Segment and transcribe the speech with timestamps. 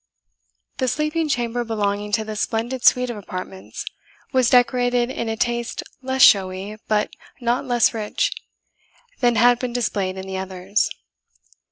[0.77, 3.85] The sleeping chamber belonging to this splendid suite of apartments
[4.33, 8.31] was decorated in a taste less showy, but not less rich,
[9.19, 10.89] than had been displayed in the others.